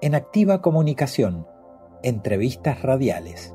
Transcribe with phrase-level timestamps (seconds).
[0.00, 1.46] en Activa Comunicación,
[2.02, 3.54] entrevistas radiales.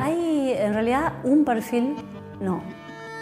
[0.00, 1.94] Hay en realidad un perfil,
[2.40, 2.62] no.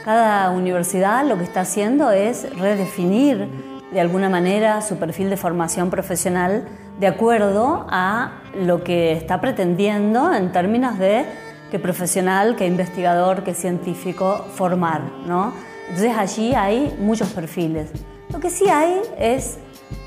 [0.05, 3.49] Cada universidad lo que está haciendo es redefinir
[3.93, 6.69] de alguna manera su perfil de formación profesional
[7.01, 11.25] de acuerdo a lo que está pretendiendo en términos de
[11.71, 15.53] qué profesional, qué investigador, qué científico formar, ¿no?
[15.91, 17.91] Entonces allí hay muchos perfiles.
[18.33, 19.59] Lo que sí hay es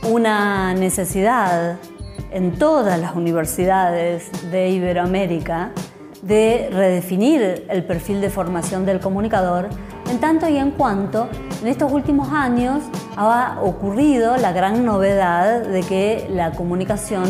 [0.09, 1.77] una necesidad
[2.31, 5.71] en todas las universidades de Iberoamérica
[6.21, 9.67] de redefinir el perfil de formación del comunicador,
[10.09, 11.27] en tanto y en cuanto
[11.61, 12.81] en estos últimos años
[13.17, 17.25] ha ocurrido la gran novedad de que la comunicación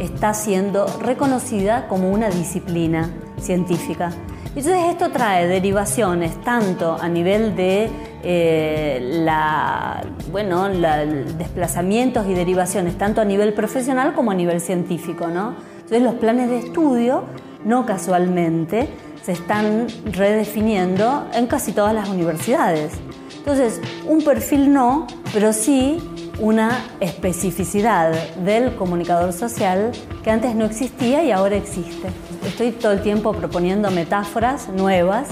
[0.00, 3.10] está siendo reconocida como una disciplina
[3.40, 4.10] científica.
[4.54, 7.88] Entonces esto trae derivaciones tanto a nivel de
[8.22, 15.28] eh, la, bueno, desplazamientos y derivaciones tanto a nivel profesional como a nivel científico.
[15.28, 15.54] ¿no?
[15.76, 17.24] Entonces los planes de estudio,
[17.64, 18.90] no casualmente,
[19.22, 22.92] se están redefiniendo en casi todas las universidades.
[23.38, 25.98] Entonces, un perfil no, pero sí
[26.40, 32.08] una especificidad del comunicador social que antes no existía y ahora existe.
[32.44, 35.28] Estoy todo el tiempo proponiendo metáforas nuevas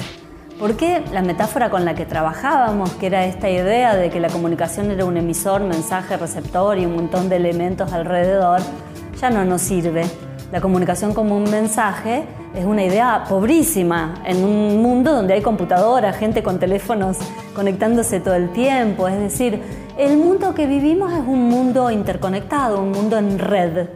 [0.61, 4.91] porque la metáfora con la que trabajábamos, que era esta idea de que la comunicación
[4.91, 8.61] era un emisor, mensaje, receptor y un montón de elementos alrededor,
[9.20, 10.05] ya no nos sirve.
[10.52, 16.17] La comunicación como un mensaje es una idea pobrísima en un mundo donde hay computadoras,
[16.17, 17.19] gente con teléfonos
[17.55, 19.08] conectándose todo el tiempo.
[19.08, 19.61] Es decir,
[19.97, 23.89] el mundo que vivimos es un mundo interconectado, un mundo en red.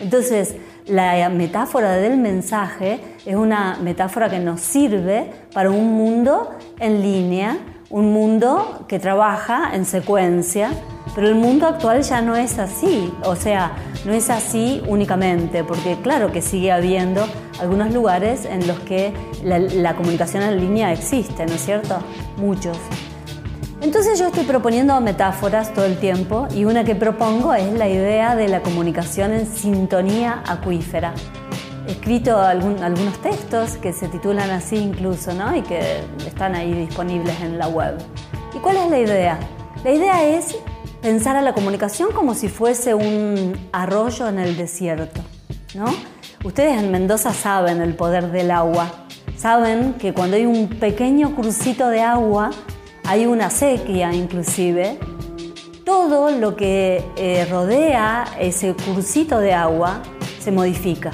[0.00, 7.02] Entonces, la metáfora del mensaje es una metáfora que nos sirve para un mundo en
[7.02, 7.58] línea,
[7.90, 10.70] un mundo que trabaja en secuencia,
[11.14, 13.72] pero el mundo actual ya no es así, o sea,
[14.04, 17.26] no es así únicamente, porque claro que sigue habiendo
[17.60, 21.98] algunos lugares en los que la, la comunicación en línea existe, ¿no es cierto?
[22.36, 22.76] Muchos.
[23.80, 28.34] Entonces yo estoy proponiendo metáforas todo el tiempo y una que propongo es la idea
[28.34, 31.14] de la comunicación en sintonía acuífera.
[31.86, 35.54] He escrito algunos textos que se titulan así incluso ¿no?
[35.54, 37.96] y que están ahí disponibles en la web.
[38.52, 39.38] ¿Y cuál es la idea?
[39.84, 40.56] La idea es
[41.00, 45.20] pensar a la comunicación como si fuese un arroyo en el desierto.
[45.76, 45.86] ¿no?
[46.44, 48.90] Ustedes en Mendoza saben el poder del agua.
[49.36, 52.50] Saben que cuando hay un pequeño crucito de agua,
[53.08, 54.98] hay una sequía inclusive,
[55.82, 60.02] todo lo que eh, rodea ese cursito de agua
[60.38, 61.12] se modifica.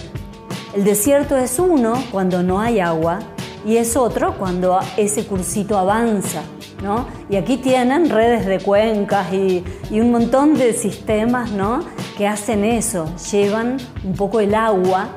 [0.74, 3.20] El desierto es uno cuando no hay agua
[3.64, 6.42] y es otro cuando ese cursito avanza.
[6.82, 7.06] ¿no?
[7.30, 11.84] Y aquí tienen redes de cuencas y, y, un montón de sistemas ¿no?
[12.18, 15.10] que hacen eso, llevan un poco el agua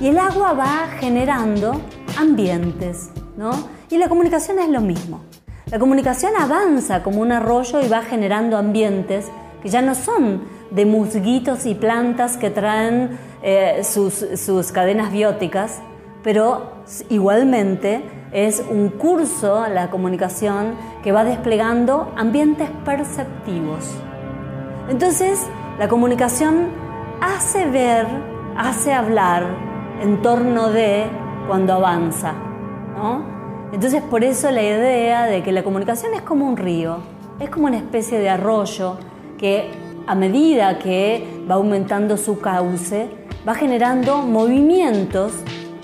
[0.00, 1.80] y el agua va generando
[2.16, 3.10] ambientes.
[3.36, 3.50] ¿no?
[3.90, 5.22] Y la comunicación es lo mismo.
[5.66, 9.30] La comunicación avanza como un arroyo y va generando ambientes
[9.62, 15.80] que ya no son de musguitos y plantas que traen eh, sus, cadenas bióticas,
[16.22, 16.72] pero
[17.08, 23.90] igualmente es un curso, la comunicación, que va desplegando ambientes perceptivos.
[24.88, 25.46] Entonces,
[25.78, 26.68] la comunicación
[27.20, 28.06] hace ver,
[28.56, 29.44] hace hablar
[30.00, 31.06] en torno de
[31.46, 32.32] cuando avanza,
[32.96, 33.39] ¿no?
[33.72, 36.98] Entonces por eso la idea de que la comunicación es como un río,
[37.38, 38.98] es como una especie de arroyo
[39.38, 39.70] que
[40.06, 43.08] a medida que va aumentando su cauce,
[43.48, 45.32] va generando movimientos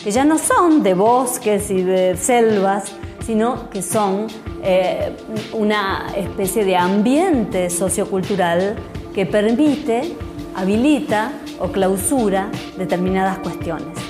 [0.02, 2.92] que ya no son de bosques y de selvas,
[3.24, 4.26] sino que son
[4.62, 5.16] eh,
[5.52, 8.76] una especie de ambiente sociocultural
[9.14, 10.16] que permite,
[10.54, 14.05] habilita o clausura determinadas cuestiones.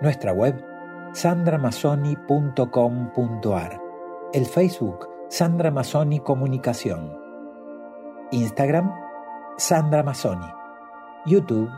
[0.00, 0.64] Nuestra web
[1.12, 3.80] sandramasoni.com.ar.
[4.32, 7.18] El Facebook Sandra Masoni Comunicación.
[8.30, 8.94] Instagram
[9.56, 10.46] Sandra Masoni.
[11.26, 11.68] YouTube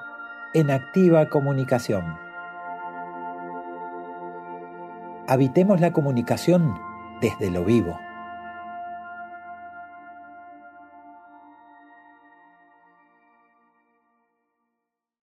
[0.53, 2.19] en Activa Comunicación.
[5.27, 6.79] Habitemos la comunicación
[7.23, 7.99] desde lo vivo.